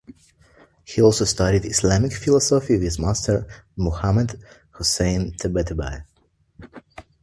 He 0.83 0.99
also 0.99 1.25
studied 1.25 1.63
Islamic 1.63 2.11
philosophy 2.13 2.75
with 2.79 2.97
master 2.97 3.45
Muhammad 3.77 4.41
Husayn 4.73 5.37
Tabatabai. 5.37 6.05